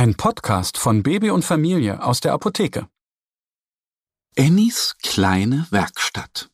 Ein 0.00 0.14
Podcast 0.14 0.78
von 0.78 1.02
Baby 1.02 1.28
und 1.28 1.44
Familie 1.44 2.02
aus 2.02 2.20
der 2.20 2.32
Apotheke. 2.32 2.88
Annies 4.34 4.96
kleine 5.02 5.66
Werkstatt. 5.68 6.48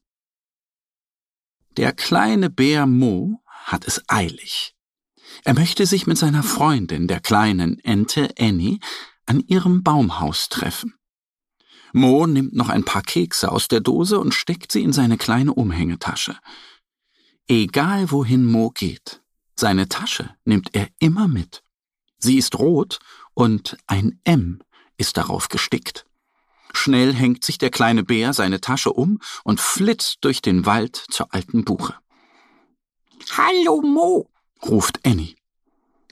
Der 1.77 1.93
kleine 1.93 2.51
Bär 2.51 2.87
Mo 2.87 3.45
hat 3.47 3.87
es 3.87 4.03
eilig. 4.09 4.75
Er 5.45 5.55
möchte 5.55 5.87
sich 5.87 6.09
mit 6.09 6.19
seiner 6.19 6.43
Freundin, 6.43 7.07
der 7.07 7.21
kleinen 7.21 7.79
Ente 7.85 8.35
Annie, 8.37 8.81
an 9.27 9.39
ihrem 9.39 9.85
Baumhaus 9.85 10.49
treffen. 10.49 10.95
Mo 11.93 12.27
nimmt 12.27 12.53
noch 12.53 12.69
ein 12.69 12.83
paar 12.83 13.03
Kekse 13.03 13.53
aus 13.53 13.69
der 13.69 13.79
Dose 13.79 14.19
und 14.19 14.35
steckt 14.35 14.73
sie 14.73 14.83
in 14.83 14.93
seine 14.93 15.19
kleine 15.19 15.55
Umhängetasche. 15.55 16.37
Egal 17.47 18.11
wohin 18.11 18.45
Mo 18.45 18.71
geht, 18.71 19.23
seine 19.55 19.89
Tasche 19.89 20.35
nimmt 20.45 20.75
er 20.75 20.89
immer 20.99 21.29
mit. 21.29 21.63
Sie 22.19 22.39
ist 22.39 22.59
rot 22.59 22.99
und 23.37 23.77
ein 23.87 24.19
M 24.25 24.61
ist 24.97 25.19
darauf 25.19 25.49
gestickt. 25.49 26.07
Schnell 26.73 27.15
hängt 27.15 27.45
sich 27.45 27.59
der 27.59 27.71
kleine 27.71 28.03
Bär 28.03 28.33
seine 28.33 28.61
Tasche 28.61 28.93
um 28.93 29.21
und 29.45 29.61
flitzt 29.61 30.19
durch 30.23 30.41
den 30.41 30.65
Wald 30.65 30.97
zur 31.11 31.33
alten 31.35 31.65
Buche. 31.65 31.95
Hallo 33.37 33.83
Mo, 33.83 34.31
ruft 34.65 35.01
Annie. 35.07 35.37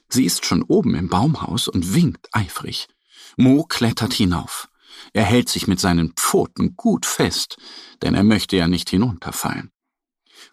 Sie 0.08 0.26
ist 0.26 0.44
schon 0.44 0.62
oben 0.62 0.94
im 0.94 1.08
Baumhaus 1.08 1.66
und 1.66 1.94
winkt 1.94 2.28
eifrig. 2.32 2.88
Mo 3.36 3.64
klettert 3.64 4.12
hinauf. 4.12 4.68
Er 5.14 5.24
hält 5.24 5.48
sich 5.48 5.66
mit 5.66 5.80
seinen 5.80 6.12
Pfoten 6.12 6.76
gut 6.76 7.06
fest, 7.06 7.56
denn 8.02 8.14
er 8.14 8.22
möchte 8.22 8.56
ja 8.56 8.68
nicht 8.68 8.90
hinunterfallen. 8.90 9.70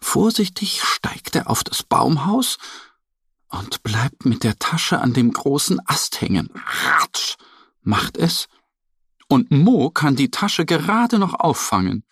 Vorsichtig 0.00 0.82
steigt 0.82 1.36
er 1.36 1.50
auf 1.50 1.64
das 1.64 1.82
Baumhaus 1.82 2.56
und 3.52 3.82
bleibt 3.82 4.24
mit 4.24 4.44
der 4.44 4.58
Tasche 4.58 5.00
an 5.00 5.12
dem 5.12 5.32
großen 5.32 5.80
Ast 5.86 6.20
hängen. 6.20 6.48
Ratsch, 6.84 7.36
macht 7.82 8.16
es. 8.16 8.48
Und 9.28 9.50
Mo 9.50 9.90
kann 9.90 10.16
die 10.16 10.30
Tasche 10.30 10.64
gerade 10.64 11.18
noch 11.18 11.34
auffangen. 11.34 12.04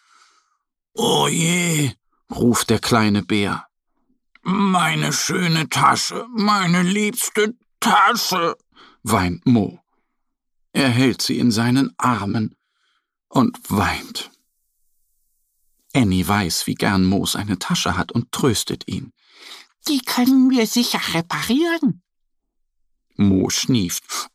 Oh 0.94 1.28
je, 1.28 1.92
ruft 2.30 2.70
der 2.70 2.78
kleine 2.78 3.22
Bär. 3.22 3.66
Meine 4.42 5.12
schöne 5.12 5.68
Tasche, 5.68 6.26
meine 6.34 6.82
liebste 6.82 7.54
Tasche, 7.78 8.56
weint 9.02 9.46
Mo. 9.46 9.80
Er 10.72 10.88
hält 10.88 11.22
sie 11.22 11.38
in 11.38 11.50
seinen 11.50 11.92
Armen 11.98 12.54
und 13.28 13.58
weint. 13.68 14.30
Annie 15.94 16.26
weiß, 16.26 16.66
wie 16.66 16.74
gern 16.74 17.04
Mo 17.04 17.26
seine 17.26 17.58
Tasche 17.58 17.96
hat 17.96 18.12
und 18.12 18.30
tröstet 18.30 18.86
ihn. 18.86 19.12
Die 19.88 20.00
können 20.00 20.50
wir 20.50 20.66
sicher 20.66 21.00
reparieren. 21.14 22.02
Mo 23.16 23.50
schnieft. 23.50 24.28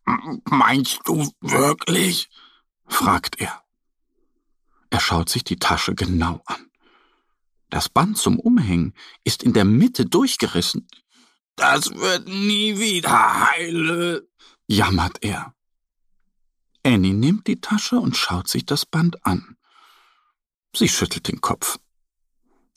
Meinst 0.45 0.99
du 1.05 1.31
wirklich? 1.41 2.29
fragt 2.87 3.39
er. 3.39 3.63
Er 4.89 4.99
schaut 4.99 5.29
sich 5.29 5.43
die 5.43 5.57
Tasche 5.57 5.95
genau 5.95 6.41
an. 6.45 6.69
Das 7.69 7.89
Band 7.89 8.17
zum 8.17 8.39
Umhängen 8.39 8.93
ist 9.23 9.43
in 9.43 9.53
der 9.53 9.65
Mitte 9.65 10.05
durchgerissen. 10.05 10.87
Das 11.55 11.93
wird 11.95 12.27
nie 12.27 12.77
wieder 12.79 13.47
heile, 13.49 14.27
jammert 14.67 15.23
er. 15.23 15.53
Annie 16.83 17.13
nimmt 17.13 17.47
die 17.47 17.59
Tasche 17.59 17.99
und 17.99 18.15
schaut 18.15 18.47
sich 18.47 18.65
das 18.65 18.85
Band 18.85 19.25
an. 19.25 19.57
Sie 20.75 20.87
schüttelt 20.87 21.27
den 21.27 21.41
Kopf. 21.41 21.79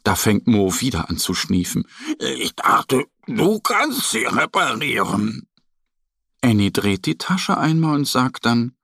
Da 0.08 0.14
fängt 0.14 0.46
Mo 0.46 0.72
wieder 0.80 1.10
an 1.10 1.18
zu 1.18 1.34
schniefen. 1.34 1.86
Ich 2.18 2.54
dachte, 2.54 3.04
du 3.26 3.60
kannst 3.60 4.10
sie 4.10 4.24
reparieren. 4.24 5.46
Annie 6.40 6.70
dreht 6.70 7.04
die 7.04 7.18
Tasche 7.18 7.58
einmal 7.58 7.96
und 7.96 8.08
sagt 8.08 8.46
dann, 8.46 8.74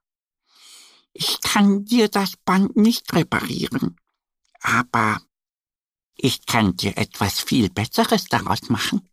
ich 1.13 1.41
kann 1.41 1.83
dir 1.83 2.09
das 2.09 2.37
Band 2.37 2.77
nicht 2.77 3.11
reparieren, 3.11 3.99
aber 4.61 5.19
ich 6.15 6.45
kann 6.45 6.75
dir 6.75 6.95
etwas 6.95 7.39
viel 7.39 7.71
Besseres 7.71 8.25
daraus 8.25 8.69
machen. 8.69 9.09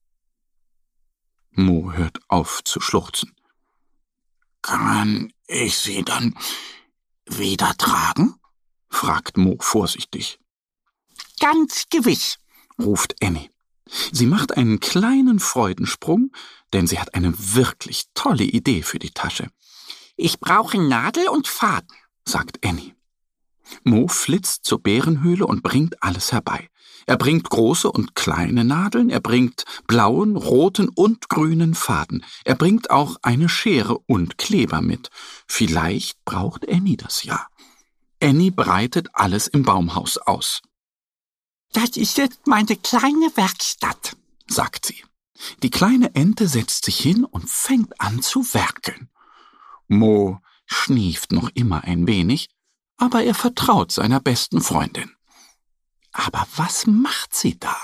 Mo 1.53 1.93
hört 1.93 2.19
auf 2.29 2.63
zu 2.63 2.79
schluchzen. 2.83 3.35
Kann 4.61 5.33
ich 5.47 5.79
sie 5.79 6.03
dann 6.03 6.37
wieder 7.25 7.75
tragen? 7.79 8.35
fragt 8.91 9.39
Mo 9.39 9.57
vorsichtig. 9.61 10.42
Ganz 11.43 11.87
gewiss, 11.91 12.39
ruft 12.81 13.17
Annie. 13.21 13.51
Sie 14.13 14.27
macht 14.27 14.57
einen 14.57 14.79
kleinen 14.79 15.41
Freudensprung, 15.41 16.31
denn 16.73 16.87
sie 16.87 17.01
hat 17.01 17.17
eine 17.17 17.35
wirklich 17.37 18.05
tolle 18.15 18.45
Idee 18.45 18.83
für 18.83 19.01
die 19.01 19.11
Tasche. 19.11 19.49
Ich 20.17 20.39
brauche 20.39 20.81
Nadel 20.81 21.29
und 21.29 21.49
Faden, 21.49 21.97
sagt 22.25 22.65
Annie. 22.65 22.95
Mo 23.83 24.07
flitzt 24.07 24.67
zur 24.67 24.85
Bärenhöhle 24.85 25.45
und 25.45 25.65
bringt 25.65 26.01
alles 26.01 26.31
herbei. 26.31 26.69
Er 27.07 27.17
bringt 27.17 27.51
große 27.51 27.91
und 27.91 28.15
kleine 28.15 28.65
Nadeln, 28.65 29.11
er 29.11 29.21
bringt 29.21 29.65
blauen, 29.89 30.37
roten 30.37 30.89
und 30.91 31.29
grünen 31.29 31.75
Faden. 31.75 32.25
Er 32.45 32.55
bringt 32.55 32.91
auch 32.91 33.17
eine 33.23 33.49
Schere 33.49 33.99
und 34.07 34.39
Kleber 34.39 34.81
mit. 34.81 35.11
Vielleicht 35.49 36.25
braucht 36.25 36.69
Annie 36.69 36.97
das 36.97 37.25
ja. 37.25 37.49
Annie 38.23 38.53
breitet 38.53 39.09
alles 39.13 39.49
im 39.49 39.65
Baumhaus 39.65 40.19
aus. 40.19 40.63
Das 41.73 41.97
ist 41.97 42.19
jetzt 42.19 42.47
meine 42.47 42.77
kleine 42.77 43.35
Werkstatt, 43.35 44.17
sagt 44.47 44.87
sie. 44.87 45.03
Die 45.63 45.71
kleine 45.71 46.15
Ente 46.15 46.47
setzt 46.47 46.85
sich 46.85 46.99
hin 46.99 47.25
und 47.25 47.49
fängt 47.49 48.01
an 48.01 48.23
zu 48.23 48.43
werkeln. 48.55 49.09
Mo 49.89 50.41
schnieft 50.67 51.33
noch 51.33 51.51
immer 51.55 51.85
ein 51.85 52.07
wenig, 52.07 52.51
aber 52.97 53.25
er 53.25 53.35
vertraut 53.35 53.91
seiner 53.91 54.21
besten 54.21 54.61
Freundin. 54.61 55.11
Aber 56.13 56.47
was 56.57 56.87
macht 56.87 57.35
sie 57.35 57.59
da? 57.59 57.77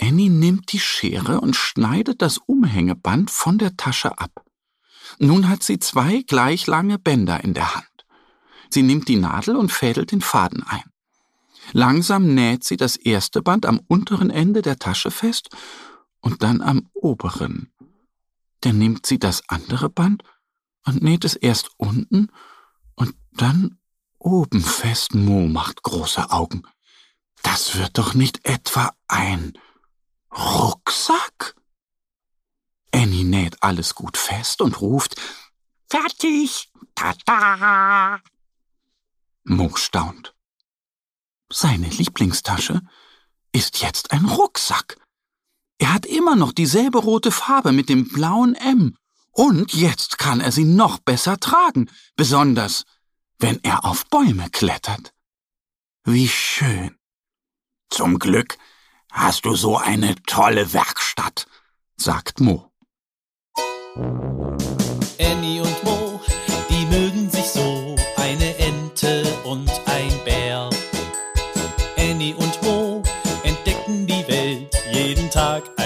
Annie 0.00 0.30
nimmt 0.30 0.72
die 0.72 0.80
Schere 0.80 1.40
und 1.40 1.54
schneidet 1.54 2.20
das 2.20 2.38
Umhängeband 2.38 3.30
von 3.30 3.58
der 3.58 3.76
Tasche 3.76 4.18
ab. 4.18 4.44
Nun 5.18 5.48
hat 5.48 5.62
sie 5.62 5.78
zwei 5.78 6.22
gleich 6.22 6.66
lange 6.66 6.98
Bänder 6.98 7.44
in 7.44 7.54
der 7.54 7.74
Hand. 7.74 7.86
Sie 8.70 8.82
nimmt 8.82 9.08
die 9.08 9.16
Nadel 9.16 9.56
und 9.56 9.72
fädelt 9.72 10.12
den 10.12 10.20
Faden 10.20 10.62
ein. 10.62 10.89
Langsam 11.72 12.34
näht 12.34 12.64
sie 12.64 12.76
das 12.76 12.96
erste 12.96 13.42
Band 13.42 13.66
am 13.66 13.80
unteren 13.86 14.30
Ende 14.30 14.62
der 14.62 14.78
Tasche 14.78 15.10
fest 15.10 15.50
und 16.20 16.42
dann 16.42 16.60
am 16.62 16.88
oberen. 16.94 17.72
Dann 18.60 18.78
nimmt 18.78 19.06
sie 19.06 19.18
das 19.18 19.48
andere 19.48 19.88
Band 19.88 20.22
und 20.86 21.02
näht 21.02 21.24
es 21.24 21.34
erst 21.34 21.70
unten 21.76 22.28
und 22.94 23.14
dann 23.32 23.78
oben 24.18 24.62
fest. 24.62 25.14
Mo 25.14 25.46
macht 25.46 25.82
große 25.82 26.30
Augen. 26.30 26.62
Das 27.42 27.76
wird 27.76 27.96
doch 27.98 28.14
nicht 28.14 28.44
etwa 28.44 28.92
ein 29.08 29.54
Rucksack? 30.32 31.56
Annie 32.92 33.24
näht 33.24 33.62
alles 33.62 33.94
gut 33.94 34.16
fest 34.16 34.60
und 34.60 34.80
ruft 34.80 35.16
Fertig! 35.88 36.70
Tada! 36.94 38.20
Mo 39.44 39.74
staunt. 39.74 40.34
Seine 41.52 41.88
Lieblingstasche 41.88 42.80
ist 43.52 43.80
jetzt 43.80 44.12
ein 44.12 44.24
Rucksack. 44.24 44.96
Er 45.78 45.92
hat 45.92 46.06
immer 46.06 46.36
noch 46.36 46.52
dieselbe 46.52 46.98
rote 46.98 47.32
Farbe 47.32 47.72
mit 47.72 47.88
dem 47.88 48.08
blauen 48.08 48.54
M. 48.54 48.96
Und 49.32 49.72
jetzt 49.72 50.18
kann 50.18 50.40
er 50.40 50.52
sie 50.52 50.64
noch 50.64 50.98
besser 50.98 51.38
tragen, 51.38 51.90
besonders 52.16 52.84
wenn 53.38 53.58
er 53.64 53.84
auf 53.84 54.06
Bäume 54.06 54.50
klettert. 54.50 55.12
Wie 56.04 56.28
schön. 56.28 56.96
Zum 57.88 58.18
Glück 58.18 58.58
hast 59.10 59.44
du 59.44 59.56
so 59.56 59.76
eine 59.76 60.14
tolle 60.26 60.72
Werkstatt, 60.72 61.46
sagt 61.96 62.40
Mo. 62.40 62.70